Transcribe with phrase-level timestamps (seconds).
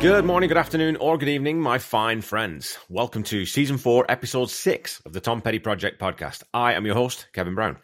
[0.00, 2.78] Good morning, good afternoon, or good evening, my fine friends.
[2.88, 6.42] Welcome to season four, episode six of the Tom Petty Project podcast.
[6.54, 7.76] I am your host, Kevin Brown.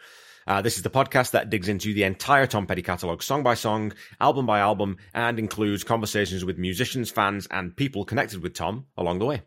[0.47, 3.53] Uh, this is the podcast that digs into the entire Tom Petty catalogue, song by
[3.53, 8.87] song, album by album, and includes conversations with musicians, fans, and people connected with Tom
[8.97, 9.43] along the way.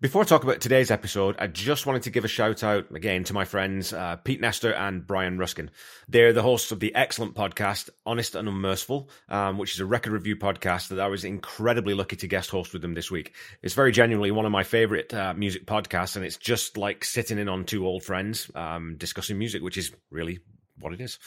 [0.00, 3.24] Before I talk about today's episode, I just wanted to give a shout out again
[3.24, 5.70] to my friends uh, Pete Nestor and Brian Ruskin.
[6.08, 10.12] They're the hosts of the excellent podcast Honest and Unmerciful, um, which is a record
[10.12, 13.34] review podcast that I was incredibly lucky to guest host with them this week.
[13.60, 17.38] It's very genuinely one of my favorite uh, music podcasts, and it's just like sitting
[17.38, 20.40] in on two old friends um, discussing music, which is really
[20.78, 21.18] what it is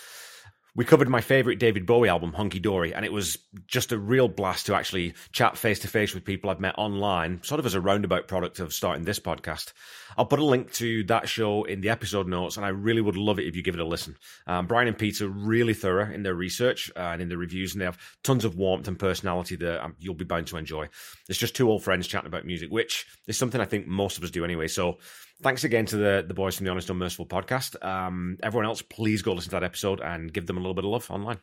[0.76, 4.28] we covered my favorite David Bowie album, Hunky Dory, and it was just a real
[4.28, 7.76] blast to actually chat face to face with people I've met online, sort of as
[7.76, 9.72] a roundabout product of starting this podcast.
[10.18, 13.16] I'll put a link to that show in the episode notes, and I really would
[13.16, 14.18] love it if you give it a listen.
[14.48, 17.74] Um, Brian and Pete are really thorough in their research uh, and in the reviews,
[17.74, 20.90] and they have tons of warmth and personality that um, you'll be bound to enjoy.
[21.30, 24.24] It's just two old friends chatting about music, which is something I think most of
[24.26, 24.68] us do anyway.
[24.68, 24.98] So
[25.42, 27.84] thanks again to the, the boys from the Honest Unmerciful podcast.
[27.86, 30.86] Um, everyone else, please go listen to that episode and give them a little bit
[30.86, 31.40] of love online.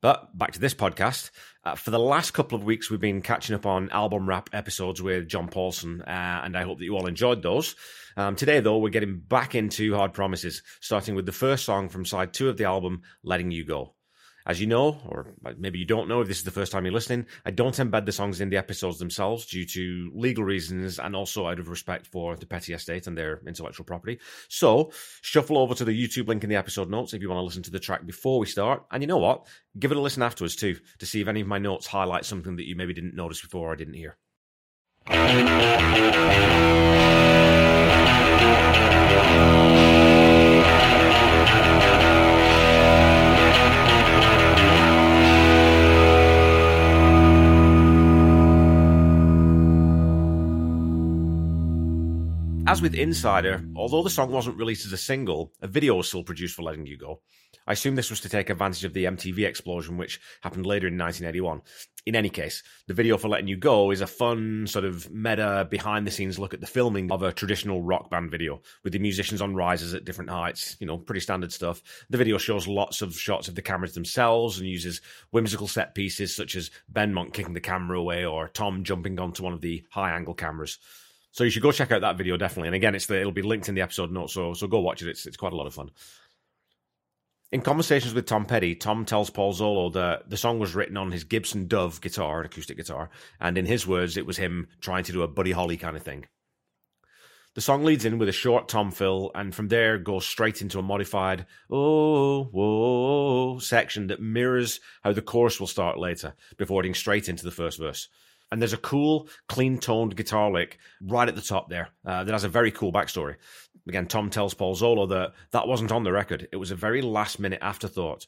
[0.00, 1.30] But back to this podcast.
[1.64, 5.00] Uh, for the last couple of weeks, we've been catching up on album wrap episodes
[5.00, 7.76] with John Paulson, uh, and I hope that you all enjoyed those.
[8.16, 12.04] Um, today, though, we're getting back into Hard Promises, starting with the first song from
[12.04, 13.94] side two of the album, Letting You Go.
[14.46, 16.94] As you know, or maybe you don't know if this is the first time you're
[16.94, 21.14] listening, I don't embed the songs in the episodes themselves due to legal reasons and
[21.14, 24.18] also out of respect for the Petty Estate and their intellectual property.
[24.48, 27.44] So, shuffle over to the YouTube link in the episode notes if you want to
[27.44, 28.84] listen to the track before we start.
[28.90, 29.46] And you know what?
[29.78, 32.56] Give it a listen afterwards too to see if any of my notes highlight something
[32.56, 34.16] that you maybe didn't notice before or didn't hear.
[52.72, 56.24] As with Insider, although the song wasn't released as a single, a video was still
[56.24, 57.20] produced for Letting You Go.
[57.66, 60.96] I assume this was to take advantage of the MTV explosion, which happened later in
[60.96, 61.60] 1981.
[62.06, 65.68] In any case, the video for Letting You Go is a fun, sort of meta,
[65.70, 68.98] behind the scenes look at the filming of a traditional rock band video, with the
[68.98, 71.82] musicians on risers at different heights, you know, pretty standard stuff.
[72.08, 76.34] The video shows lots of shots of the cameras themselves and uses whimsical set pieces
[76.34, 80.12] such as Benmont kicking the camera away or Tom jumping onto one of the high
[80.16, 80.78] angle cameras.
[81.32, 82.68] So you should go check out that video definitely.
[82.68, 85.02] And again, it's the, it'll be linked in the episode notes, so so go watch
[85.02, 85.08] it.
[85.08, 85.90] It's it's quite a lot of fun.
[87.50, 91.12] In conversations with Tom Petty, Tom tells Paul Zollo that the song was written on
[91.12, 93.10] his Gibson Dove guitar, an acoustic guitar,
[93.40, 96.02] and in his words, it was him trying to do a Buddy Holly kind of
[96.02, 96.24] thing.
[97.54, 100.78] The song leads in with a short tom fill, and from there goes straight into
[100.78, 106.94] a modified oh whoa section that mirrors how the chorus will start later, before heading
[106.94, 108.08] straight into the first verse.
[108.52, 112.32] And there's a cool, clean toned guitar lick right at the top there uh, that
[112.32, 113.36] has a very cool backstory.
[113.88, 116.48] Again, Tom tells Paul Zollo that that wasn't on the record.
[116.52, 118.26] It was a very last minute afterthought.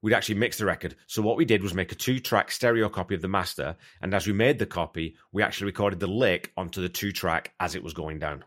[0.00, 0.96] We'd actually mixed the record.
[1.08, 3.76] So what we did was make a two track stereo copy of the master.
[4.00, 7.52] And as we made the copy, we actually recorded the lick onto the two track
[7.60, 8.44] as it was going down.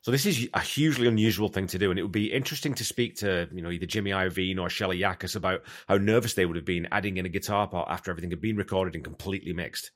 [0.00, 2.84] So this is a hugely unusual thing to do, and it would be interesting to
[2.84, 6.56] speak to you know either Jimmy Iovine or Shelly Yakus about how nervous they would
[6.56, 9.90] have been adding in a guitar part after everything had been recorded and completely mixed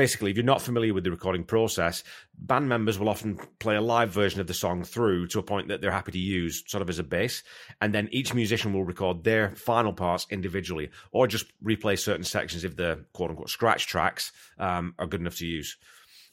[0.00, 2.02] basically, if you're not familiar with the recording process,
[2.38, 5.68] band members will often play a live version of the song through to a point
[5.68, 7.42] that they're happy to use, sort of as a base.
[7.82, 12.64] And then each musician will record their final parts individually, or just replay certain sections
[12.64, 15.76] if the quote unquote scratch tracks um, are good enough to use.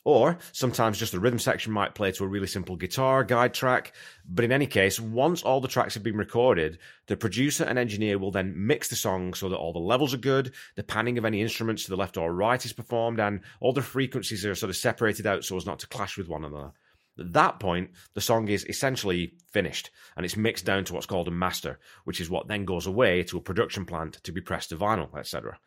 [0.08, 3.92] Or sometimes just the rhythm section might play to a really simple guitar guide track.
[4.26, 8.18] But in any case, once all the tracks have been recorded, the producer and engineer
[8.18, 11.26] will then mix the song so that all the levels are good, the panning of
[11.26, 14.70] any instruments to the left or right is performed, and all the frequencies are sort
[14.70, 16.72] of separated out so as not to clash with one another.
[17.20, 21.28] At that point, the song is essentially finished and it's mixed down to what's called
[21.28, 24.70] a master, which is what then goes away to a production plant to be pressed
[24.70, 25.60] to vinyl, etc.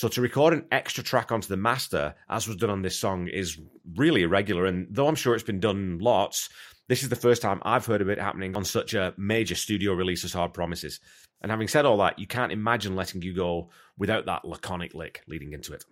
[0.00, 3.28] So to record an extra track onto the master, as was done on this song,
[3.28, 3.60] is
[3.96, 4.64] really irregular.
[4.64, 6.48] And though I'm sure it's been done lots,
[6.88, 9.92] this is the first time I've heard of it happening on such a major studio
[9.92, 11.00] release as Hard Promises.
[11.42, 13.68] And having said all that, you can't imagine letting you go
[13.98, 15.84] without that laconic lick leading into it.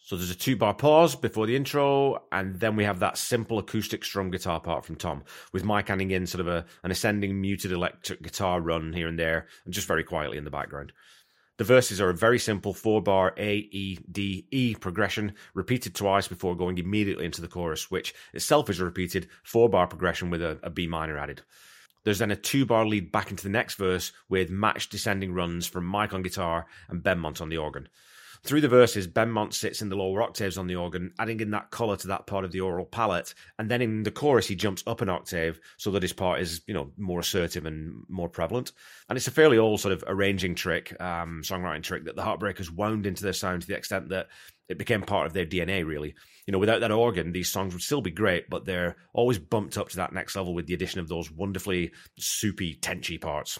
[0.00, 3.58] So there's a two bar pause before the intro, and then we have that simple
[3.58, 7.38] acoustic strum guitar part from Tom, with Mike adding in sort of a, an ascending
[7.38, 10.90] muted electric guitar run here and there, and just very quietly in the background.
[11.58, 16.28] The verses are a very simple four bar A, E, D, E progression, repeated twice
[16.28, 20.42] before going immediately into the chorus, which itself is a repeated four bar progression with
[20.42, 21.42] a, a B minor added.
[22.04, 25.66] There's then a two bar lead back into the next verse with matched descending runs
[25.66, 27.88] from Mike on guitar and Benmont on the organ.
[28.44, 31.70] Through the verses, Benmont sits in the lower octaves on the organ, adding in that
[31.70, 33.34] colour to that part of the aural palette.
[33.58, 36.62] And then in the chorus, he jumps up an octave so that his part is,
[36.66, 38.72] you know, more assertive and more prevalent.
[39.08, 42.70] And it's a fairly old sort of arranging trick, um, songwriting trick that the Heartbreakers
[42.70, 44.28] wound into their sound to the extent that
[44.68, 46.14] it became part of their DNA, really.
[46.46, 49.78] You know, without that organ, these songs would still be great, but they're always bumped
[49.78, 53.58] up to that next level with the addition of those wonderfully soupy, tenchy parts.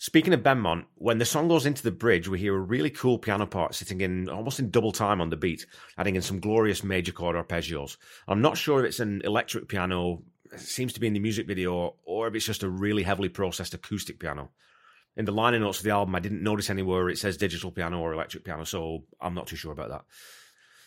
[0.00, 3.18] Speaking of Benmont, when the song goes into the bridge, we hear a really cool
[3.18, 5.66] piano part sitting in almost in double time on the beat,
[5.98, 7.98] adding in some glorious major chord arpeggios.
[8.26, 11.46] I'm not sure if it's an electric piano, it seems to be in the music
[11.46, 14.52] video, or if it's just a really heavily processed acoustic piano.
[15.18, 18.00] In the liner notes of the album, I didn't notice anywhere it says digital piano
[18.00, 20.04] or electric piano, so I'm not too sure about that.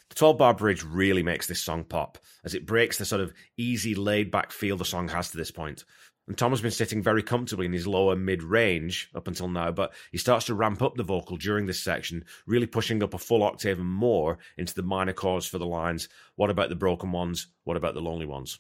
[0.10, 3.32] The 12 bar bridge really makes this song pop, as it breaks the sort of
[3.58, 5.86] easy, laid back feel the song has to this point.
[6.28, 9.72] And Tom has been sitting very comfortably in his lower mid range up until now,
[9.72, 13.18] but he starts to ramp up the vocal during this section, really pushing up a
[13.18, 17.12] full octave and more into the minor chords for the lines What about the broken
[17.12, 17.48] ones?
[17.66, 18.60] What about the lonely ones?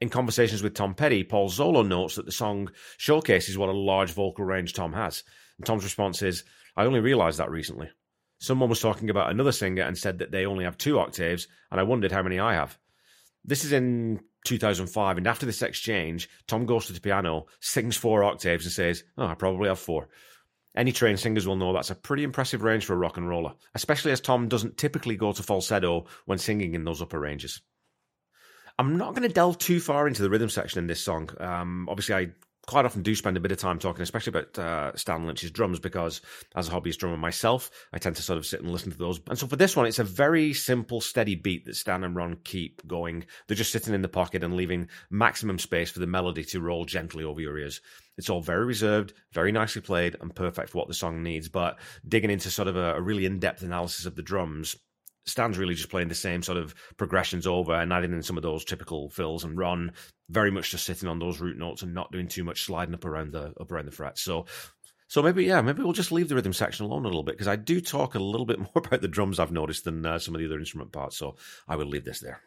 [0.00, 4.12] In conversations with Tom Petty, Paul Zollo notes that the song showcases what a large
[4.12, 5.24] vocal range Tom has.
[5.58, 6.44] And Tom's response is,
[6.76, 7.90] I only realised that recently.
[8.38, 11.78] Someone was talking about another singer and said that they only have two octaves, and
[11.78, 12.78] I wondered how many I have.
[13.44, 18.24] This is in 2005, and after this exchange, Tom goes to the piano, sings four
[18.24, 20.08] octaves, and says, Oh, I probably have four.
[20.76, 23.54] Any trained singers will know that's a pretty impressive range for a rock and roller,
[23.74, 27.60] especially as Tom doesn't typically go to falsetto when singing in those upper ranges.
[28.78, 31.28] I'm not going to delve too far into the rhythm section in this song.
[31.38, 32.28] Um, obviously, I
[32.70, 35.80] quite often do spend a bit of time talking, especially about uh, Stan Lynch's drums,
[35.80, 36.20] because
[36.54, 39.20] as a hobbyist drummer myself, I tend to sort of sit and listen to those.
[39.28, 42.36] And so for this one, it's a very simple, steady beat that Stan and Ron
[42.44, 43.24] keep going.
[43.48, 46.84] They're just sitting in the pocket and leaving maximum space for the melody to roll
[46.84, 47.80] gently over your ears.
[48.16, 51.48] It's all very reserved, very nicely played, and perfect for what the song needs.
[51.48, 51.76] But
[52.06, 54.76] digging into sort of a, a really in depth analysis of the drums,
[55.26, 58.42] Stan's really just playing the same sort of progressions over and adding in some of
[58.42, 59.92] those typical fills and Ron
[60.30, 63.04] very much just sitting on those root notes and not doing too much sliding up
[63.04, 64.22] around the up around the frets.
[64.22, 64.46] So
[65.08, 67.48] so maybe yeah, maybe we'll just leave the rhythm section alone a little bit because
[67.48, 70.34] I do talk a little bit more about the drums I've noticed than uh, some
[70.34, 71.16] of the other instrument parts.
[71.16, 71.36] So
[71.66, 72.40] I will leave this there.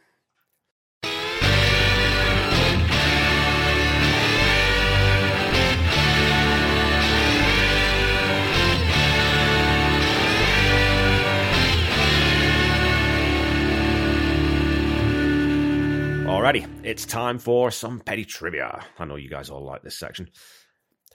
[16.84, 18.84] It's time for some petty trivia.
[19.00, 20.30] I know you guys all like this section.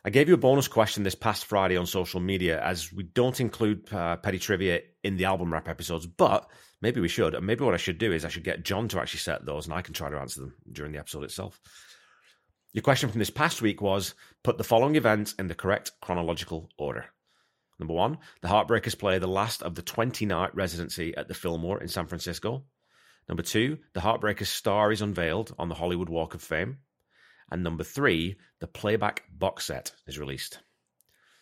[0.04, 3.38] I gave you a bonus question this past Friday on social media as we don't
[3.40, 6.48] include uh, petty trivia in the album wrap episodes, but
[6.80, 7.34] maybe we should.
[7.34, 9.66] And maybe what I should do is I should get John to actually set those
[9.66, 11.60] and I can try to answer them during the episode itself.
[12.72, 16.70] Your question from this past week was put the following events in the correct chronological
[16.78, 17.06] order.
[17.78, 21.80] Number one, the Heartbreakers play the last of the 20 night residency at the Fillmore
[21.80, 22.64] in San Francisco.
[23.28, 26.78] Number two, The Heartbreakers star is unveiled on the Hollywood Walk of Fame.
[27.50, 30.60] And number three, the playback box set is released.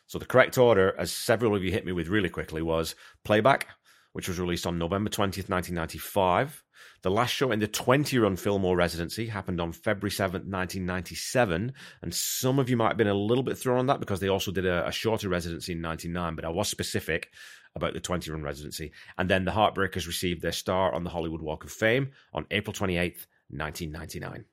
[0.07, 2.95] So the correct order, as several of you hit me with really quickly, was
[3.25, 3.67] Playback,
[4.13, 6.63] which was released on November 20th, 1995.
[7.03, 11.73] The last show in the 20 run Fillmore residency happened on February 7th, 1997.
[12.03, 14.29] And some of you might have been a little bit thrown on that because they
[14.29, 17.31] also did a, a shorter residency in 99, but I was specific
[17.77, 18.91] about the 20 run residency.
[19.17, 22.75] And then the Heartbreakers received their star on the Hollywood Walk of Fame on April
[22.75, 24.45] 28th, 1999.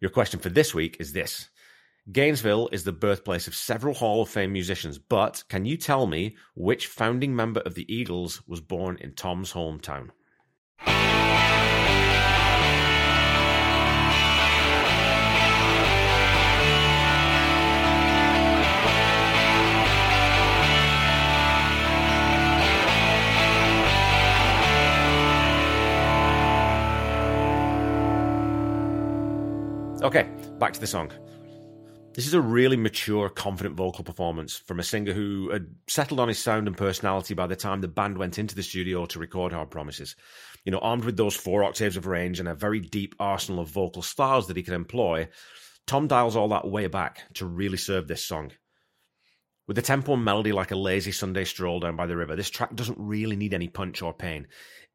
[0.00, 1.48] Your question for this week is this
[2.12, 6.36] Gainesville is the birthplace of several Hall of Fame musicians, but can you tell me
[6.54, 10.10] which founding member of the Eagles was born in Tom's hometown?
[30.10, 31.12] Okay, back to the song.
[32.14, 36.26] This is a really mature, confident vocal performance from a singer who had settled on
[36.26, 39.52] his sound and personality by the time the band went into the studio to record
[39.52, 40.16] Hard Promises.
[40.64, 43.68] You know, armed with those four octaves of range and a very deep arsenal of
[43.68, 45.28] vocal styles that he can employ,
[45.86, 48.50] Tom dials all that way back to really serve this song.
[49.68, 52.50] With the tempo and melody like a lazy Sunday stroll down by the river, this
[52.50, 54.48] track doesn't really need any punch or pain,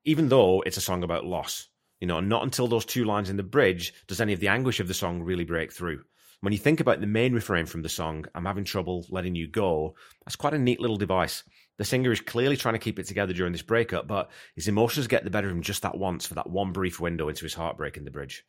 [0.03, 1.69] even though it's a song about loss.
[1.99, 4.79] You know, not until those two lines in the bridge does any of the anguish
[4.79, 6.03] of the song really break through.
[6.41, 9.47] When you think about the main refrain from the song, I'm having trouble letting you
[9.47, 11.43] go, that's quite a neat little device.
[11.77, 15.07] The singer is clearly trying to keep it together during this breakup, but his emotions
[15.07, 17.53] get the better of him just that once for that one brief window into his
[17.53, 18.45] heartbreak in the bridge.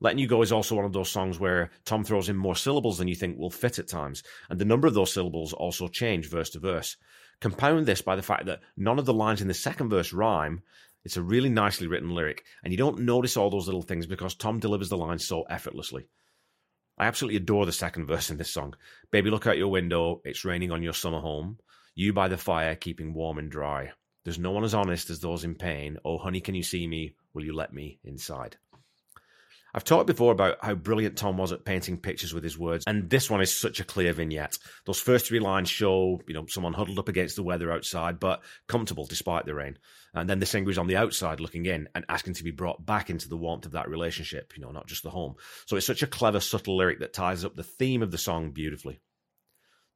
[0.00, 2.98] Letting You Go is also one of those songs where Tom throws in more syllables
[2.98, 6.28] than you think will fit at times, and the number of those syllables also change
[6.28, 6.96] verse to verse.
[7.40, 10.62] Compound this by the fact that none of the lines in the second verse rhyme.
[11.06, 14.34] It's a really nicely written lyric, and you don't notice all those little things because
[14.34, 16.08] Tom delivers the lines so effortlessly.
[16.98, 18.74] I absolutely adore the second verse in this song.
[19.12, 20.20] Baby, look out your window.
[20.24, 21.58] It's raining on your summer home.
[21.94, 23.92] You by the fire, keeping warm and dry.
[24.24, 25.96] There's no one as honest as those in pain.
[26.04, 27.14] Oh, honey, can you see me?
[27.34, 28.56] Will you let me inside?
[29.76, 33.10] I've talked before about how brilliant Tom was at painting pictures with his words, and
[33.10, 34.56] this one is such a clear vignette.
[34.86, 38.42] Those first three lines show, you know, someone huddled up against the weather outside, but
[38.68, 39.76] comfortable despite the rain.
[40.16, 42.84] And then the singer is on the outside looking in and asking to be brought
[42.84, 45.34] back into the warmth of that relationship, you know, not just the home.
[45.66, 48.52] So it's such a clever, subtle lyric that ties up the theme of the song
[48.52, 48.98] beautifully.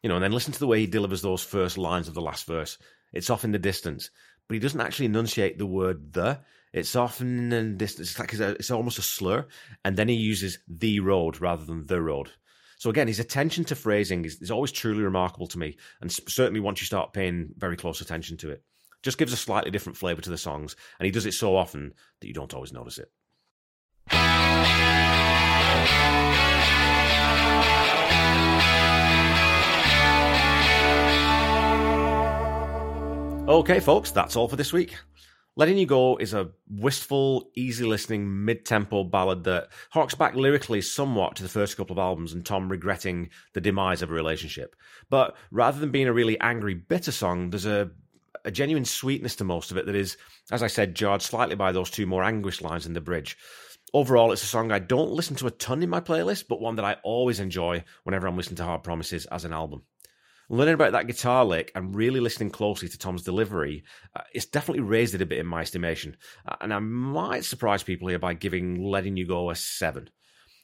[0.03, 2.21] You know, and then listen to the way he delivers those first lines of the
[2.21, 2.77] last verse.
[3.15, 4.11] It's off in the distance,
[4.47, 6.41] but he doesn't actually enunciate the word the.
[6.75, 8.11] It's often in the distance.
[8.11, 9.47] It's like it's, a, it's almost a slur,
[9.87, 12.31] and then he uses the road rather than the road.
[12.77, 16.61] So again, his attention to phrasing is, is always truly remarkable to me, and certainly
[16.61, 18.63] once you start paying very close attention to it,
[19.03, 21.95] just gives a slightly different flavour to the songs, and he does it so often
[22.21, 23.11] that you don't always notice it.
[33.49, 34.97] Okay, folks, that's all for this week.
[35.57, 40.81] Letting You Go is a wistful, easy listening, mid tempo ballad that harks back lyrically
[40.81, 44.77] somewhat to the first couple of albums and Tom regretting the demise of a relationship.
[45.11, 47.91] But rather than being a really angry, bitter song, there's a,
[48.45, 50.17] a genuine sweetness to most of it that is,
[50.51, 53.37] as I said, jarred slightly by those two more anguished lines in the bridge.
[53.93, 56.77] Overall, it's a song I don't listen to a ton in my playlist, but one
[56.77, 59.83] that I always enjoy whenever I'm listening to Hard Promises as an album
[60.51, 64.83] learning about that guitar lick and really listening closely to Tom's delivery, uh, it's definitely
[64.83, 66.17] raised it a bit in my estimation.
[66.47, 70.11] Uh, and I might surprise people here by giving Letting You Go a 7.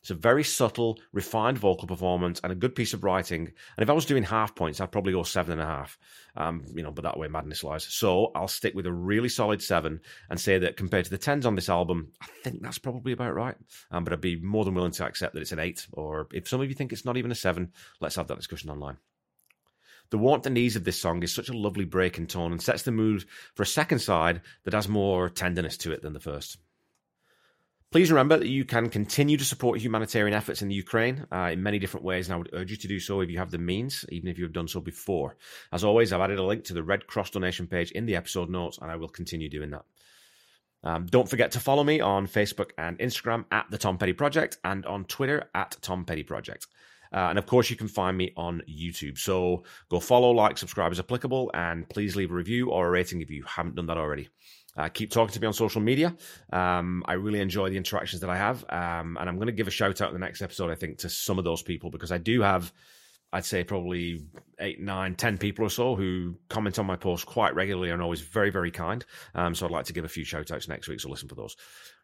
[0.06, 3.40] It's a very subtle, refined vocal performance and a good piece of writing.
[3.40, 5.98] And if I was doing half points, I'd probably go seven and a half.
[6.36, 7.82] Um, you know, but that way madness lies.
[7.82, 9.98] So I'll stick with a really solid seven
[10.30, 13.34] and say that compared to the tens on this album, I think that's probably about
[13.34, 13.56] right.
[13.90, 15.88] Um, but I'd be more than willing to accept that it's an eight.
[15.92, 18.70] Or if some of you think it's not even a seven, let's have that discussion
[18.70, 18.98] online.
[20.10, 22.62] The warmth and ease of this song is such a lovely break in tone and
[22.62, 23.24] sets the mood
[23.56, 26.58] for a second side that has more tenderness to it than the first.
[27.96, 31.62] Please remember that you can continue to support humanitarian efforts in the Ukraine uh, in
[31.62, 33.56] many different ways, and I would urge you to do so if you have the
[33.56, 35.38] means, even if you have done so before.
[35.72, 38.50] As always, I've added a link to the Red Cross donation page in the episode
[38.50, 39.86] notes, and I will continue doing that.
[40.84, 44.58] Um, don't forget to follow me on Facebook and Instagram at the Tom Petty Project
[44.62, 46.66] and on Twitter at Tom Petty Project.
[47.14, 49.16] Uh, and of course, you can find me on YouTube.
[49.16, 53.22] So go follow, like, subscribe as applicable, and please leave a review or a rating
[53.22, 54.28] if you haven't done that already.
[54.76, 56.14] Uh, keep talking to me on social media.
[56.52, 58.64] Um, I really enjoy the interactions that I have.
[58.68, 60.98] Um, and I'm going to give a shout out in the next episode, I think,
[60.98, 62.72] to some of those people because I do have
[63.32, 64.20] I'd say probably
[64.60, 68.20] eight, nine, ten people or so who comment on my posts quite regularly and always
[68.20, 69.04] very, very kind.
[69.34, 71.34] Um, so I'd like to give a few shout outs next week, so listen for
[71.34, 71.56] those.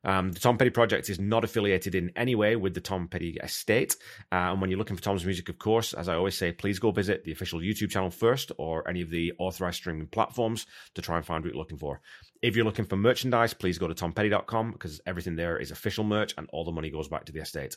[0.05, 3.39] Um, the Tom Petty Project is not affiliated in any way with the Tom Petty
[3.43, 3.97] estate.
[4.33, 6.79] Uh, and when you're looking for Tom's music, of course, as I always say, please
[6.79, 11.03] go visit the official YouTube channel first or any of the authorized streaming platforms to
[11.03, 12.01] try and find what you're looking for.
[12.43, 16.35] If you're looking for merchandise, please go to tompetty.com because everything there is official merch
[16.37, 17.77] and all the money goes back to the estate.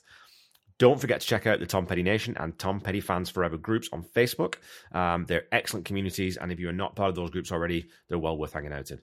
[0.77, 3.89] Don't forget to check out the Tom Petty Nation and Tom Petty Fans Forever groups
[3.93, 4.55] on Facebook.
[4.91, 8.19] Um, they're excellent communities, and if you are not part of those groups already, they're
[8.19, 8.99] well worth hanging out in.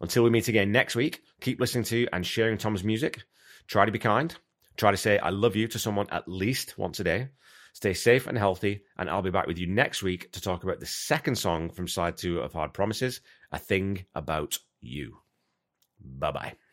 [0.00, 3.22] Until we meet again next week, keep listening to and sharing Tom's music.
[3.66, 4.36] Try to be kind.
[4.76, 7.28] Try to say I love you to someone at least once a day.
[7.72, 10.80] Stay safe and healthy, and I'll be back with you next week to talk about
[10.80, 15.18] the second song from side two of Hard Promises, A Thing About You.
[16.00, 16.67] Bye bye.